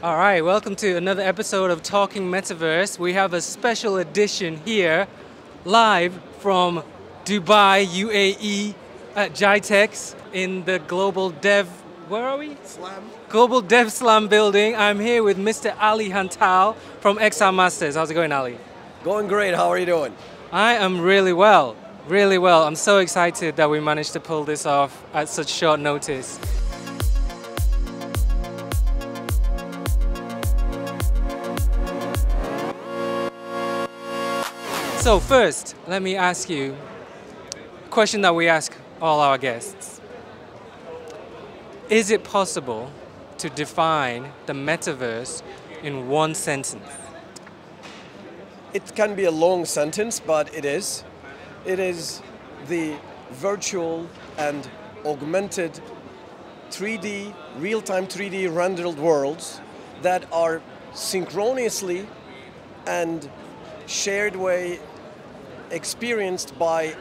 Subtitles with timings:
[0.00, 3.00] All right, welcome to another episode of Talking Metaverse.
[3.00, 5.08] We have a special edition here,
[5.64, 6.84] live from
[7.24, 8.76] Dubai, UAE,
[9.16, 11.66] at uh, GITEX in the Global Dev.
[12.08, 12.56] Where are we?
[12.62, 13.10] Slam.
[13.28, 14.76] Global Dev Slam building.
[14.76, 15.76] I'm here with Mr.
[15.80, 17.96] Ali Hantal from XR Masters.
[17.96, 18.56] How's it going, Ali?
[19.02, 19.56] Going great.
[19.56, 20.14] How are you doing?
[20.52, 21.74] I am really well,
[22.06, 22.62] really well.
[22.62, 26.38] I'm so excited that we managed to pull this off at such short notice.
[35.08, 36.76] So first, let me ask you
[37.82, 40.02] a question that we ask all our guests.
[41.88, 42.92] Is it possible
[43.38, 45.42] to define the metaverse
[45.82, 46.86] in one sentence?
[48.74, 51.04] It can be a long sentence, but it is.
[51.64, 52.20] It is
[52.66, 52.94] the
[53.30, 54.06] virtual
[54.36, 54.68] and
[55.06, 55.80] augmented
[56.70, 59.62] 3D, real time 3D rendered worlds
[60.02, 60.60] that are
[60.92, 62.06] synchronously
[62.86, 63.26] and
[63.86, 64.78] shared way
[65.70, 66.94] experienced by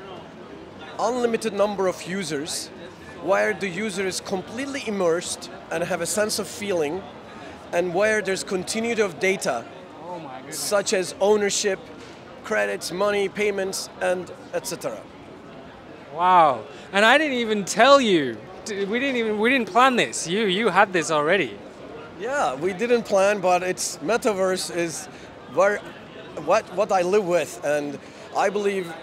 [1.00, 2.68] unlimited number of users
[3.24, 7.02] where the user is completely immersed and have a sense of feeling
[7.74, 9.66] and where there's continuity of data
[10.50, 11.80] such as ownership
[12.44, 14.98] credits money payments and etc
[16.14, 16.64] Wow.
[16.94, 18.38] And I didn't even tell you.
[18.68, 20.28] We didn't even we didn't plan this.
[20.28, 21.52] You you had this already.
[22.20, 25.06] yeah we didn't plan but it's metaverse is
[25.54, 25.78] where
[26.46, 28.00] what what i live with and
[28.38, 28.94] i believe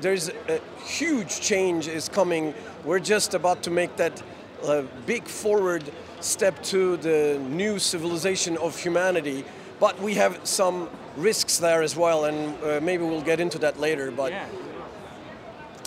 [0.00, 4.22] there's a huge change is coming we're just about to make that
[4.64, 5.82] uh, big forward
[6.20, 9.44] step to the new civilization of humanity
[9.78, 13.78] but we have some risks there as well and uh, maybe we'll get into that
[13.80, 14.32] later but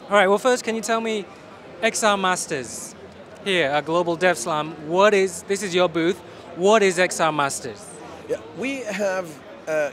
[0.09, 0.27] All right.
[0.27, 1.25] Well, first, can you tell me
[1.81, 2.93] XR Masters
[3.45, 4.71] here at Global Dev Slam?
[4.87, 5.63] What is this?
[5.63, 6.19] Is your booth?
[6.57, 7.83] What is XR Masters?
[8.27, 9.25] Yeah, we have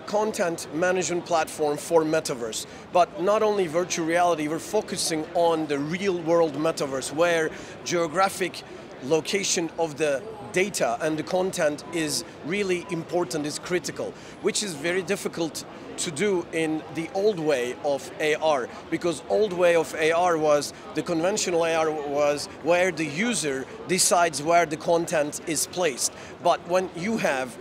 [0.06, 6.19] content management platform for metaverse, but not only virtual reality, we're focusing on the real
[6.20, 7.50] world metaverse where
[7.84, 8.62] geographic
[9.04, 10.22] location of the
[10.53, 15.64] data and the content is really important, is critical, which is very difficult
[15.97, 21.03] to do in the old way of AR because old way of AR was the
[21.03, 26.12] conventional AR was where the user decides where the content is placed.
[26.42, 27.56] But when you have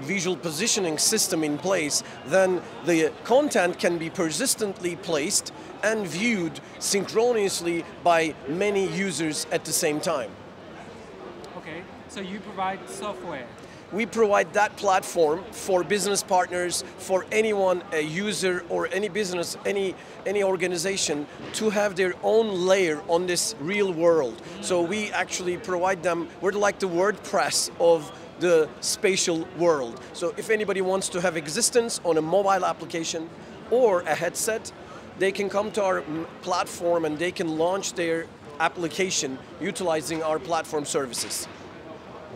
[0.00, 7.84] visual positioning system in place, then the content can be persistently placed and viewed synchronously
[8.02, 10.30] by many users at the same time.
[11.56, 11.82] Okay.
[12.08, 13.46] So you provide software.
[13.90, 19.94] We provide that platform for business partners, for anyone, a user or any business, any
[20.26, 24.42] any organization to have their own layer on this real world.
[24.60, 30.00] So we actually provide them, we're like the WordPress of the spatial world.
[30.12, 33.28] So if anybody wants to have existence on a mobile application
[33.70, 34.72] or a headset,
[35.18, 38.26] they can come to our mm, platform and they can launch their
[38.60, 41.48] application utilizing our platform services.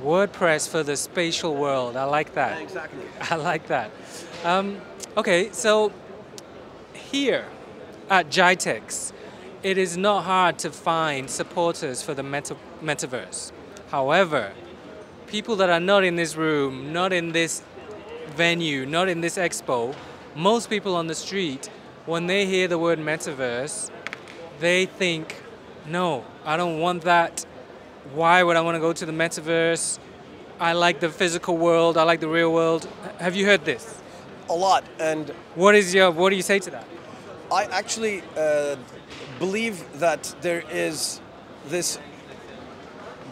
[0.02, 1.96] WordPress for the spatial world.
[1.96, 2.60] I like that.
[2.60, 3.04] Exactly.
[3.30, 3.90] I like that.
[4.44, 4.80] Um,
[5.16, 5.92] okay, so
[6.94, 7.46] here
[8.10, 9.12] at GITEX,
[9.62, 13.52] it is not hard to find supporters for the meta- metaverse.
[13.90, 14.52] However,
[15.32, 17.62] people that are not in this room, not in this
[18.36, 19.94] venue, not in this expo,
[20.36, 21.70] most people on the street,
[22.04, 23.90] when they hear the word metaverse,
[24.60, 25.42] they think,
[25.86, 27.46] no, I don't want that.
[28.12, 29.98] Why would I want to go to the metaverse?
[30.60, 32.86] I like the physical world, I like the real world.
[33.18, 34.02] Have you heard this?
[34.50, 34.84] A lot.
[35.00, 36.86] And What is your what do you say to that?
[37.50, 38.76] I actually uh,
[39.38, 41.22] believe that there is
[41.68, 41.98] this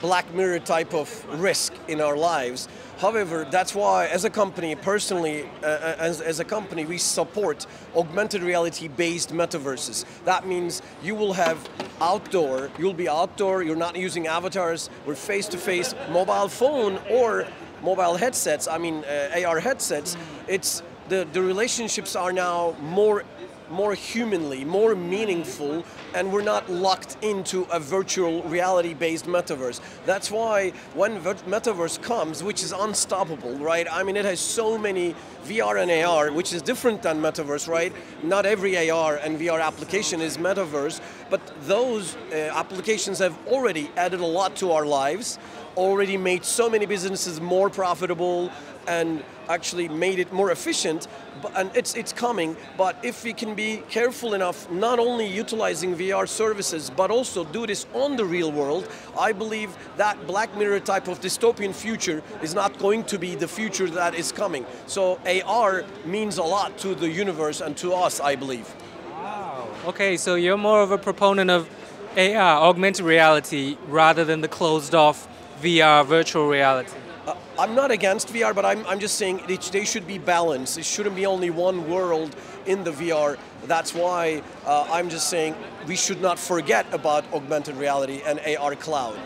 [0.01, 2.69] black mirror type of risk in our lives.
[2.99, 8.43] However, that's why, as a company, personally, uh, as, as a company, we support augmented
[8.43, 10.05] reality based metaverses.
[10.25, 11.69] That means you will have
[12.01, 17.47] outdoor, you'll be outdoor, you're not using avatars, we're face to face, mobile phone or
[17.83, 20.17] mobile headsets, I mean uh, AR headsets.
[20.47, 23.25] It's the, the relationships are now more
[23.71, 25.85] more humanly, more meaningful,
[26.15, 29.81] and we're not locked into a virtual reality based metaverse.
[30.07, 33.87] That's why when metaverse comes, which is unstoppable, right?
[33.91, 35.15] I mean, it has so many
[35.45, 37.93] VR and AR, which is different than metaverse, right?
[38.23, 41.01] Not every AR and VR application is metaverse,
[41.31, 45.39] but those uh, applications have already added a lot to our lives
[45.77, 48.51] already made so many businesses more profitable
[48.91, 51.07] and actually made it more efficient
[51.55, 56.27] and it's it's coming but if we can be careful enough not only utilizing VR
[56.29, 58.89] services but also do this on the real world
[59.19, 63.49] I believe that black mirror type of dystopian future is not going to be the
[63.49, 64.65] future that is coming.
[64.87, 68.69] So AR means a lot to the universe and to us I believe.
[69.11, 69.69] Wow.
[69.87, 71.69] Okay so you're more of a proponent of
[72.17, 75.29] AR augmented reality rather than the closed off
[75.63, 79.85] VR virtual reality uh, I'm not against VR, but I'm, I'm just saying it, they
[79.85, 80.79] should be balanced.
[80.79, 82.35] It shouldn't be only one world
[82.67, 83.39] in the VR.
[83.65, 85.55] That's why uh, I'm just saying
[85.87, 89.19] we should not forget about augmented reality and AR cloud.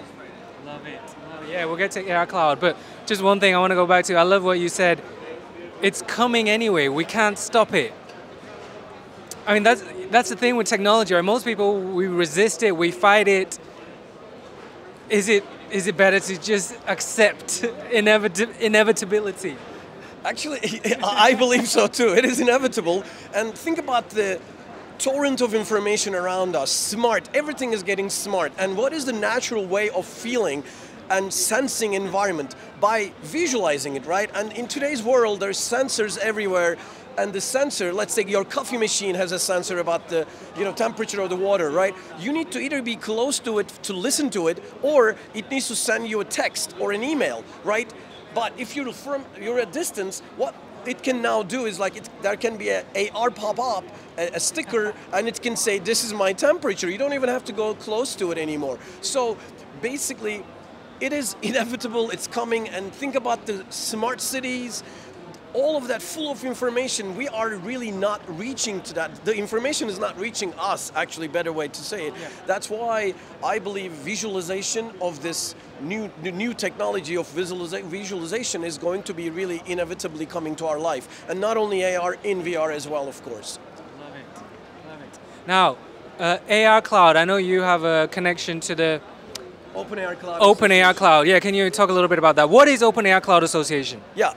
[0.64, 1.00] Love it.
[1.30, 1.52] Love it.
[1.52, 2.76] Yeah, we'll get to AR cloud, but
[3.06, 4.14] just one thing I want to go back to.
[4.16, 5.00] I love what you said.
[5.82, 6.88] It's coming anyway.
[6.88, 7.92] We can't stop it.
[9.46, 11.14] I mean, that's that's the thing with technology.
[11.14, 11.24] Right?
[11.24, 13.58] Most people we resist it, we fight it.
[15.10, 19.56] Is it is it better to just accept inevit- inevitability?
[20.24, 22.14] Actually, I believe so too.
[22.14, 23.04] It is inevitable.
[23.34, 24.40] And think about the
[24.98, 26.70] torrent of information around us.
[26.70, 27.28] Smart.
[27.34, 28.52] Everything is getting smart.
[28.58, 30.64] And what is the natural way of feeling
[31.10, 32.54] and sensing environment?
[32.80, 34.30] By visualizing it, right?
[34.34, 36.76] And in today's world, there's sensors everywhere
[37.16, 40.26] and the sensor, let's say your coffee machine has a sensor about the
[40.56, 41.94] you know, temperature of the water, right?
[42.18, 45.68] You need to either be close to it to listen to it, or it needs
[45.68, 47.92] to send you a text or an email, right?
[48.34, 50.54] But if you're from you're at distance, what
[50.86, 53.84] it can now do is like it, there can be a AR pop up,
[54.18, 56.90] a, a, sticker, and it can say this is my temperature.
[56.90, 58.78] You don't even have to go close to it anymore.
[59.00, 59.36] So
[59.80, 60.44] basically,
[61.00, 62.10] it is inevitable.
[62.10, 62.68] It's coming.
[62.68, 64.82] And think about the smart cities
[65.54, 69.24] all of that full of information, we are really not reaching to that.
[69.24, 72.14] The information is not reaching us, actually, better way to say it.
[72.20, 72.28] Yeah.
[72.46, 79.14] That's why I believe visualization of this new, new technology of visualization is going to
[79.14, 81.24] be really inevitably coming to our life.
[81.28, 83.58] And not only AR, in VR as well, of course.
[84.00, 85.18] Love it, love it.
[85.46, 85.76] Now,
[86.18, 89.00] uh, AR Cloud, I know you have a connection to the
[89.74, 90.40] OpenAR Cloud.
[90.40, 91.40] OpenAR Cloud, yeah.
[91.40, 92.48] Can you talk a little bit about that?
[92.48, 94.00] What is OpenAR Cloud Association?
[94.14, 94.34] Yeah,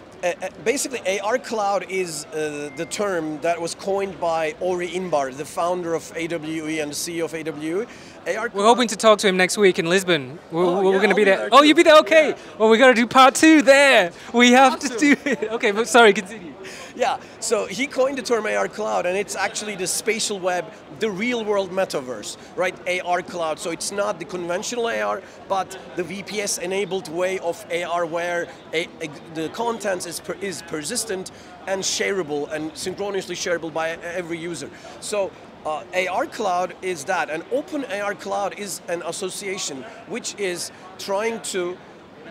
[0.64, 5.94] basically, AR Cloud is uh, the term that was coined by Ori Inbar, the founder
[5.94, 7.88] of AWE and the CEO of AWE.
[8.28, 10.38] AR we're hoping to talk to him next week in Lisbon.
[10.52, 11.38] We're, oh, we're yeah, going to be there.
[11.38, 11.98] there oh, you'll be there?
[12.00, 12.30] Okay.
[12.30, 12.38] Yeah.
[12.58, 14.12] Well, we got to do part two there.
[14.34, 14.98] We have awesome.
[14.98, 15.52] to do it.
[15.58, 16.54] Okay, but sorry, continue.
[17.08, 20.66] Yeah, so he coined the term AR cloud, and it's actually the spatial web,
[21.00, 22.76] the real world metaverse, right?
[23.06, 23.60] AR cloud.
[23.60, 28.88] So it's not the conventional AR, but the VPS enabled way of AR where a,
[29.02, 31.30] a, the content is, per, is persistent
[31.68, 34.70] and shareable and synchronously shareable by every user.
[35.00, 35.32] So
[35.68, 41.42] uh, AR Cloud is that, and Open AR Cloud is an association which is trying
[41.54, 41.78] to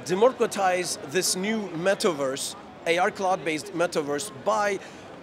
[0.06, 2.56] democratize this new metaverse
[2.86, 4.78] AR cloud-based metaverse by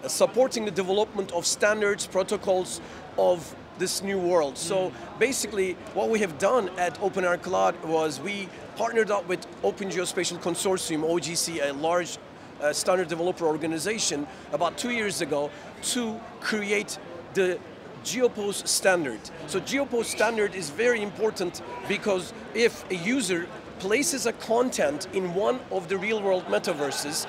[0.08, 2.82] supporting the development of standards, protocols
[3.18, 4.58] of this new world.
[4.58, 9.90] So basically, what we have done at OpenAR Cloud was we partnered up with Open
[9.90, 12.18] Geospatial Consortium, OGC, a large
[12.62, 15.50] uh, standard developer organization, about two years ago
[15.82, 17.00] to create
[17.34, 17.58] the
[18.04, 19.20] GeoPose standard.
[19.48, 23.48] So GeoPose standard is very important because if a user
[23.84, 27.28] places a content in one of the real world metaverses,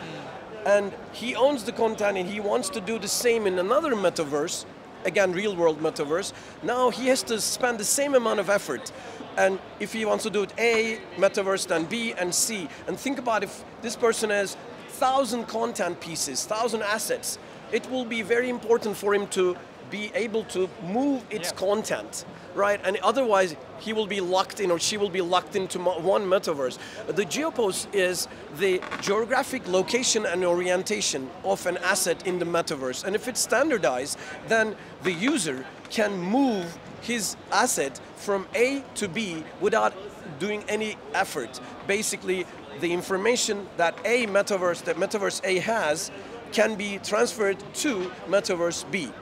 [0.65, 4.65] and he owns the content and he wants to do the same in another metaverse,
[5.05, 8.93] again, real world metaverse, now he has to spend the same amount of effort.
[9.37, 13.19] And if he wants to do it A, metaverse, then B and C, and think
[13.19, 14.57] about if this person has
[14.91, 17.37] thousand content pieces, thousand assets,
[17.73, 19.57] it will be very important for him to
[19.95, 21.67] be able to move its yeah.
[21.67, 22.25] content,
[22.57, 22.81] right?
[22.85, 26.79] And otherwise, he will be locked in or she will be locked into one metaverse.
[27.07, 28.27] The geopose is
[28.59, 33.05] the geographic location and orientation of an asset in the metaverse.
[33.05, 34.75] And if it's standardized, then
[35.05, 39.95] the user can move his asset from A to B without
[40.41, 41.61] doing any effort.
[41.87, 42.47] Basically,
[42.81, 46.11] the information that A metaverse, that metaverse A has,
[46.51, 49.13] can be transferred to metaverse B.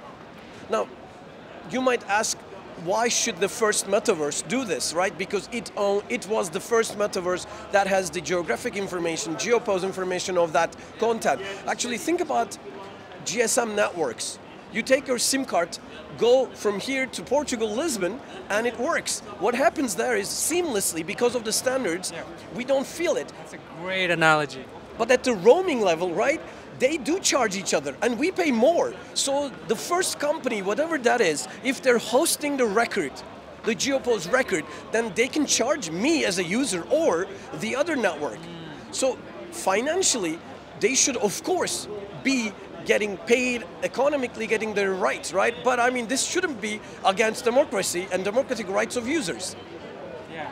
[0.71, 0.89] Now,
[1.71, 2.39] you might ask,
[2.85, 5.17] why should the first metaverse do this, right?
[5.17, 10.37] Because it, own, it was the first metaverse that has the geographic information, geopose information
[10.39, 11.41] of that content.
[11.67, 12.59] Actually, think about
[13.25, 14.39] GSM networks.
[14.73, 15.79] You take your SIM card,
[16.17, 19.21] go from here to Portugal, Lisbon, and it works.
[19.39, 22.25] What happens there is seamlessly, because of the standards, yeah.
[22.55, 23.31] we don't feel it.
[23.39, 24.65] That's a great analogy.
[24.97, 26.41] But at the roaming level, right,
[26.83, 28.93] they do charge each other and we pay more.
[29.15, 33.13] So the first company, whatever that is, if they're hosting the record
[33.65, 37.27] the GeoPose record, then they can charge me as a user or
[37.61, 38.39] the other network.
[38.91, 39.19] So
[39.53, 40.39] financially,
[40.81, 41.87] they should of course
[42.25, 42.53] be
[42.85, 48.09] getting paid economically getting their rights right but i mean this shouldn't be against democracy
[48.11, 49.55] and democratic rights of users
[50.33, 50.51] yeah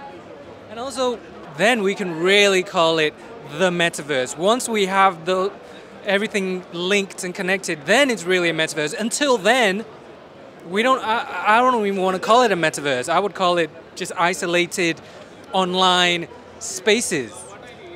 [0.70, 1.18] and also
[1.56, 3.12] then we can really call it
[3.58, 5.50] the metaverse once we have the
[6.04, 8.98] everything linked and connected then it's really a metaverse.
[8.98, 9.84] Until then
[10.68, 13.08] we don't I, I don't even want to call it a metaverse.
[13.08, 15.00] I would call it just isolated
[15.52, 16.28] online
[16.58, 17.32] spaces.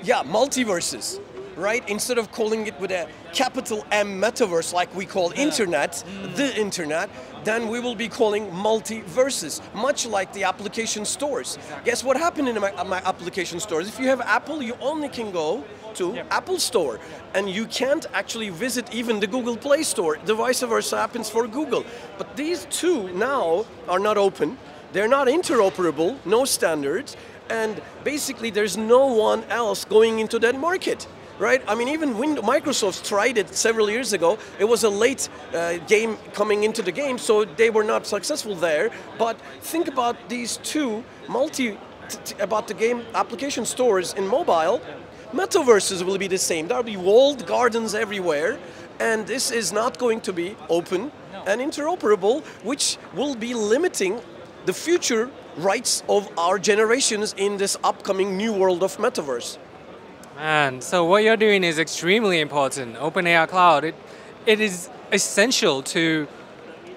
[0.03, 1.21] Yeah multiverses
[1.57, 1.89] right?
[1.89, 6.37] Instead of calling it with a capital M metaverse like we call internet, mm.
[6.37, 7.11] the internet,
[7.45, 11.57] then we will be calling multiverses, much like the application stores.
[11.57, 11.91] Exactly.
[11.91, 13.89] Guess what happened in my, my, application stores?
[13.89, 15.65] If you have Apple, you only can go
[15.95, 16.27] to yep.
[16.31, 16.99] Apple Store,
[17.35, 20.19] and you can't actually visit even the Google Play Store.
[20.25, 21.85] The vice versa happens for Google.
[22.17, 24.57] But these two now are not open.
[24.93, 27.17] They're not interoperable, no standards,
[27.51, 31.07] and basically there's no one else going into that market
[31.39, 31.63] right?
[31.67, 34.39] I mean, even when Microsoft tried it several years ago.
[34.59, 38.55] It was a late uh, game coming into the game, so they were not successful
[38.55, 38.91] there.
[39.19, 41.79] But think about these two multi
[42.39, 44.81] about the game application stores in mobile.
[45.33, 46.69] Metaverses will be the same.
[46.69, 48.59] There'll be walled gardens everywhere,
[49.01, 51.11] and this is not going to be open
[51.47, 54.21] and interoperable, which will be limiting
[54.67, 59.59] the future rights of our generations in this upcoming new world of metaverse.
[60.37, 62.97] Man, so what you're doing is extremely important.
[62.97, 63.95] OpenAR Cloud, it,
[64.47, 66.27] it is essential to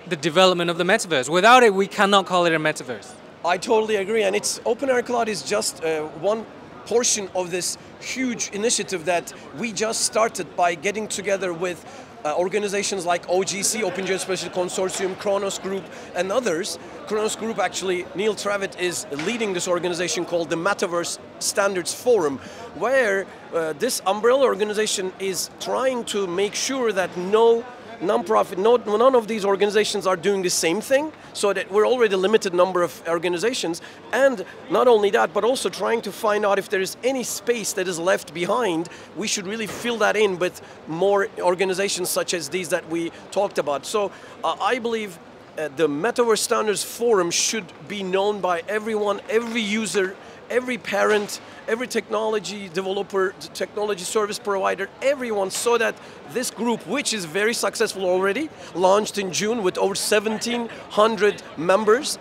[0.08, 1.30] the development of the metaverse.
[1.30, 3.12] Without it, we cannot call it a metaverse.
[3.46, 6.48] I totally agree, and it's OpenAR Cloud is just uh, one
[6.88, 11.86] portion of this huge initiative that we just started by getting together with
[12.26, 15.84] uh, organizations like OGC, Open Geospatial Consortium, Khronos Group,
[16.16, 16.78] and others.
[17.08, 22.38] Khronos Group actually, Neil Trevett is leading this organization called the Metaverse Standards Forum,
[22.76, 27.64] where uh, this umbrella organization is trying to make sure that no
[28.02, 32.14] nonprofit, no, none of these organizations are doing the same thing, so that we're already
[32.14, 33.82] a limited number of organizations,
[34.14, 37.74] and not only that, but also trying to find out if there is any space
[37.74, 42.50] that is left behind, we should really fill that in with more organizations such as
[42.50, 43.86] these that we talked about.
[43.86, 44.12] So
[44.44, 45.18] uh, I believe
[45.58, 50.16] uh, the Metaverse Standards Forum should be known by everyone, every user,
[50.50, 55.96] every parent, every technology developer, technology service provider, everyone, saw that
[56.32, 62.20] this group, which is very successful already, launched in June with over 1,700 members,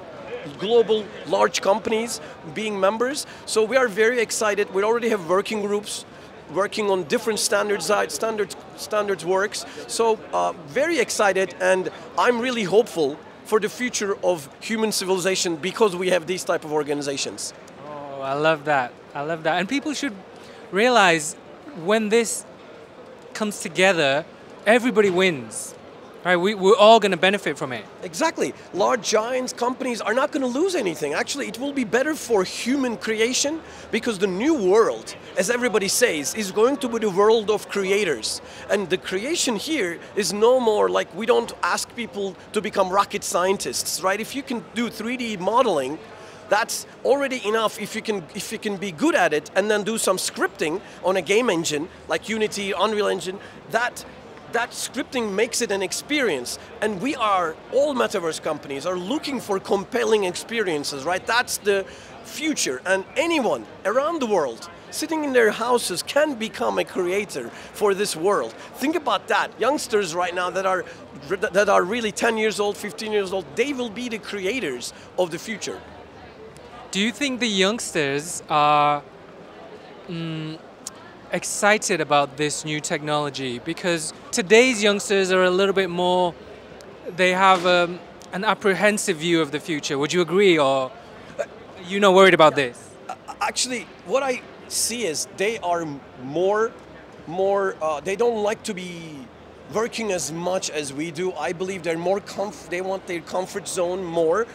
[0.58, 2.20] global large companies
[2.54, 3.26] being members.
[3.46, 4.72] So we are very excited.
[4.72, 6.04] We already have working groups
[6.52, 9.64] working on different standards, standards, standards works.
[9.88, 15.94] So uh, very excited, and I'm really hopeful for the future of human civilization because
[15.94, 17.54] we have these type of organizations.
[18.16, 18.94] Oh, I love that.
[19.14, 19.58] I love that.
[19.58, 20.14] And people should
[20.72, 21.34] realize
[21.84, 22.46] when this
[23.34, 24.24] comes together,
[24.64, 25.74] everybody wins.
[26.24, 27.84] Right, we, we're all going to benefit from it.
[28.02, 28.52] Exactly.
[28.74, 31.12] Large giants, companies are not going to lose anything.
[31.12, 33.60] Actually, it will be better for human creation
[33.92, 38.40] because the new world, as everybody says, is going to be the world of creators.
[38.70, 43.22] And the creation here is no more like we don't ask people to become rocket
[43.22, 44.18] scientists, right?
[44.18, 45.96] If you can do 3D modeling,
[46.48, 49.82] that's already enough if you can if you can be good at it and then
[49.82, 53.38] do some scripting on a game engine like Unity, Unreal Engine,
[53.70, 54.04] that
[54.52, 56.58] that scripting makes it an experience.
[56.80, 61.26] And we are all metaverse companies are looking for compelling experiences right?
[61.26, 61.84] That's the
[62.24, 62.80] future.
[62.86, 68.16] And anyone around the world sitting in their houses can become a creator for this
[68.16, 68.52] world.
[68.76, 69.50] Think about that.
[69.60, 70.84] Youngsters right now that are
[71.28, 75.30] that are really 10 years old 15 years old they will be the creators of
[75.30, 75.80] the future
[76.96, 79.02] do you think the youngsters are
[80.08, 80.58] mm,
[81.30, 83.58] excited about this new technology?
[83.58, 86.34] Because today's youngsters are a little bit more,
[87.14, 88.00] they have um,
[88.32, 89.98] an apprehensive view of the future.
[89.98, 90.90] Would you agree, or
[91.86, 92.88] you not worried about this?
[93.42, 95.84] Actually, what I see is they are
[96.22, 96.72] more,
[97.26, 97.76] more.
[97.82, 99.18] Uh, they don't like to be
[99.74, 101.34] working as much as we do.
[101.34, 104.46] I believe they're more comf- They want their comfort zone more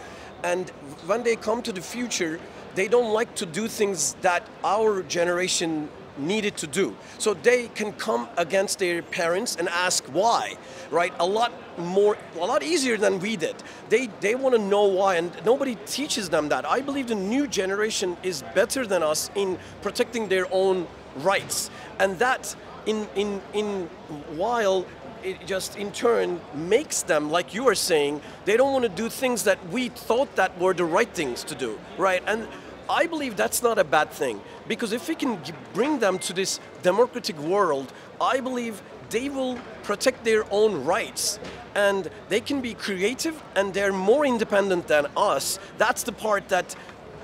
[0.44, 0.70] and
[1.06, 2.40] when they come to the future,
[2.76, 6.96] they don't like to do things that our generation needed to do.
[7.18, 10.56] So they can come against their parents and ask why,
[10.90, 11.14] right?
[11.20, 13.56] A lot more, a lot easier than we did.
[13.90, 16.70] They, they want to know why, and nobody teaches them that.
[16.70, 21.70] I believe the new generation is better than us in protecting their own rights.
[22.00, 23.90] And that in in in
[24.36, 24.86] while
[25.24, 29.08] it just in turn makes them like you are saying they don't want to do
[29.10, 32.24] things that we thought that were the right things to do right?
[32.26, 32.48] And
[32.90, 35.40] i believe that's not a bad thing because if we can
[35.74, 41.40] bring them to this democratic world i believe they will protect their own rights
[41.76, 45.60] and they can be creative and they're more independent than us.
[45.78, 46.76] That's the part that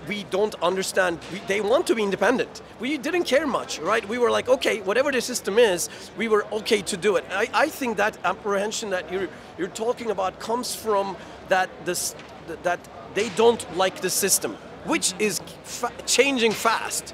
[0.08, 1.20] we don't understand.
[1.32, 2.62] We, they want to be independent.
[2.80, 4.08] We didn't care much, right?
[4.08, 7.26] We were like, okay, whatever the system is, we were okay to do it.
[7.32, 11.18] I, I think that apprehension that you're you're talking about comes from
[11.50, 12.16] that this
[12.64, 12.80] that
[13.14, 17.14] they don't like the system, which is fa changing fast.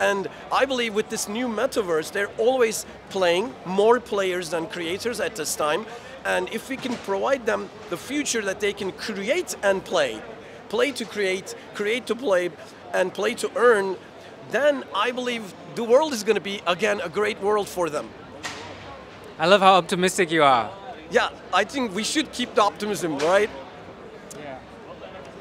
[0.00, 5.36] And I believe with this new metaverse, they're always playing more players than creators at
[5.36, 5.86] this time.
[6.24, 10.20] And if we can provide them the future that they can create and play,
[10.72, 12.50] play to create, create to play,
[12.94, 13.94] and play to earn,
[14.50, 18.08] then I believe the world is going to be, again, a great world for them.
[19.38, 20.70] I love how optimistic you are.
[21.10, 23.50] Yeah, I think we should keep the optimism, right?
[24.38, 24.58] Yeah.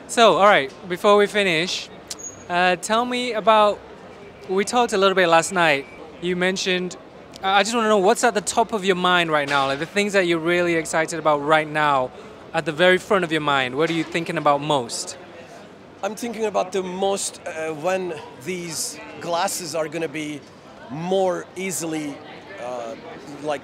[0.07, 1.89] So, all right, before we finish,
[2.49, 3.79] uh, tell me about.
[4.49, 5.85] We talked a little bit last night.
[6.21, 6.97] You mentioned.
[7.41, 9.79] I just want to know what's at the top of your mind right now, like
[9.79, 12.11] the things that you're really excited about right now,
[12.53, 13.75] at the very front of your mind.
[13.75, 15.17] What are you thinking about most?
[16.03, 20.41] I'm thinking about the most uh, when these glasses are going to be
[20.89, 22.17] more easily
[22.59, 22.95] uh,
[23.43, 23.61] like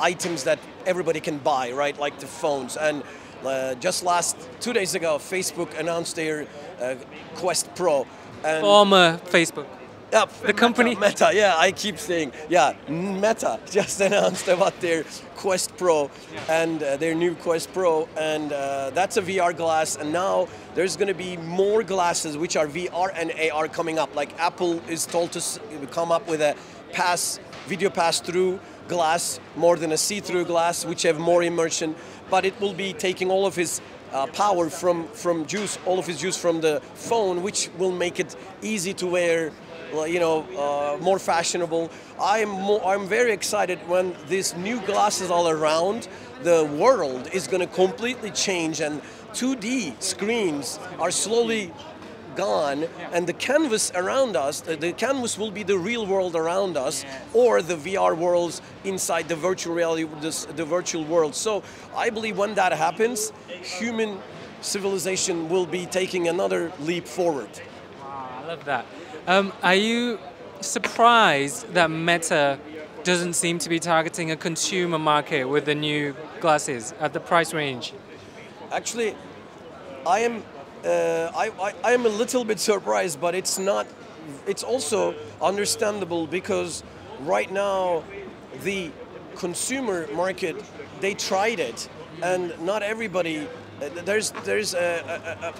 [0.00, 1.98] items that everybody can buy, right?
[1.98, 2.78] Like the phones.
[2.78, 3.02] And
[3.44, 6.46] uh, just last two days ago, Facebook announced their
[6.80, 6.94] uh,
[7.34, 8.06] Quest Pro.
[8.42, 9.66] And Former Facebook.
[10.14, 10.94] Yeah, the company.
[10.94, 15.02] Meta, yeah, I keep saying, yeah, Meta just announced about their
[15.34, 16.08] Quest Pro
[16.48, 19.96] and uh, their new Quest Pro, and uh, that's a VR glass.
[19.96, 24.14] And now there's going to be more glasses which are VR and AR coming up.
[24.14, 25.42] Like Apple is told to
[25.90, 26.54] come up with a
[26.92, 31.96] pass, video pass through glass more than a see-through glass, which have more immersion.
[32.30, 33.80] But it will be taking all of his
[34.12, 38.20] uh, power from from juice, all of his juice from the phone, which will make
[38.20, 39.50] it easy to wear
[40.02, 41.90] you know, uh, more fashionable.
[42.20, 46.08] I'm more, I'm very excited when these new glasses all around
[46.42, 49.00] the world is going to completely change and
[49.32, 51.72] 2D screens are slowly
[52.36, 57.04] gone and the canvas around us the canvas will be the real world around us
[57.32, 60.04] or the VR worlds inside the virtual reality
[60.56, 61.34] the virtual world.
[61.34, 61.62] So
[61.96, 64.18] I believe when that happens human
[64.60, 67.50] civilization will be taking another leap forward.
[68.00, 68.86] Wow, I love that
[69.26, 70.18] um, are you
[70.60, 72.58] surprised that Meta
[73.02, 77.52] doesn't seem to be targeting a consumer market with the new glasses at the price
[77.52, 77.92] range?
[78.72, 79.14] Actually,
[80.06, 80.42] I am
[80.84, 83.86] uh, I, I, I am a little bit surprised, but it's not.
[84.46, 86.82] It's also understandable because
[87.20, 88.04] right now
[88.62, 88.90] the
[89.36, 90.62] consumer market
[91.00, 91.88] they tried it,
[92.22, 93.48] and not everybody.
[93.80, 95.54] Uh, there's there's a, a, a, a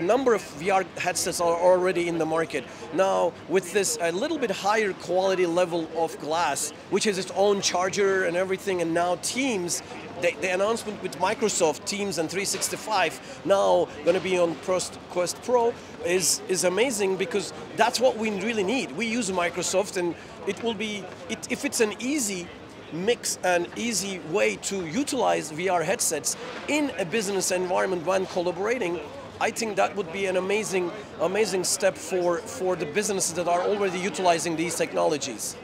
[0.00, 2.64] number of VR headsets are already in the market.
[2.92, 7.60] Now, with this a little bit higher quality level of glass, which has its own
[7.60, 9.82] charger and everything, and now Teams,
[10.20, 15.74] the, the announcement with Microsoft Teams and 365 now going to be on Quest Pro
[16.04, 18.92] is, is amazing because that's what we really need.
[18.92, 20.14] We use Microsoft and
[20.46, 22.46] it will be, it, if it's an easy
[22.92, 26.36] mix and easy way to utilize VR headsets
[26.68, 29.00] in a business environment when collaborating,
[29.40, 33.62] I think that would be an amazing, amazing step for, for the businesses that are
[33.62, 35.56] already utilizing these technologies.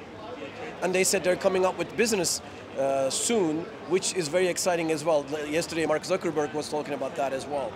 [0.83, 2.41] And they said they're coming up with business
[2.79, 5.25] uh, soon, which is very exciting as well.
[5.49, 7.73] Yesterday, Mark Zuckerberg was talking about that as well.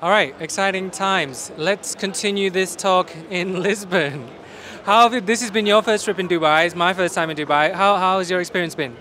[0.00, 1.50] All right, exciting times.
[1.56, 4.28] Let's continue this talk in Lisbon.
[4.84, 6.66] How have you, this has been your first trip in Dubai.
[6.66, 7.72] It's my first time in Dubai.
[7.72, 8.96] How, how has your experience been?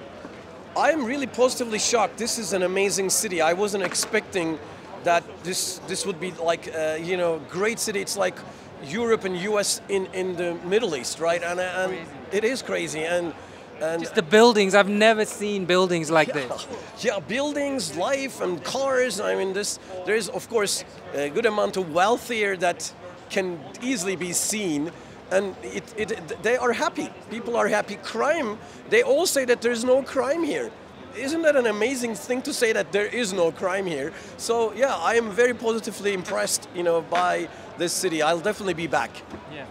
[0.76, 2.18] I'm really positively shocked.
[2.18, 3.42] This is an amazing city.
[3.42, 4.60] I wasn't expecting
[5.08, 8.00] that this this would be like uh, you know great city.
[8.02, 8.38] It's like
[8.84, 11.44] Europe and US in in the Middle East, right?
[11.44, 11.94] And and
[12.32, 13.34] it is crazy and.
[13.80, 16.68] And Just the buildings, I've never seen buildings like yeah, this.
[17.06, 19.20] Yeah, buildings, life, and cars.
[19.20, 22.94] I mean, this there is, of course, a good amount of wealth here that
[23.30, 24.92] can easily be seen
[25.32, 27.10] and it, it, they are happy.
[27.30, 27.98] People are happy.
[28.04, 28.58] Crime,
[28.90, 30.72] they all say that there's no crime here
[31.18, 34.12] isn't that an amazing thing to say that there is no crime here?
[34.38, 38.22] So yeah, I am very positively impressed, you know, by this city.
[38.22, 39.12] I'll definitely be back.
[39.54, 39.66] Yeah.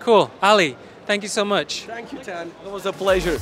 [0.00, 0.76] Cool, Ali.
[1.06, 1.82] Thank you so much.
[1.82, 2.52] Thank you, Tan.
[2.64, 3.38] It was a pleasure.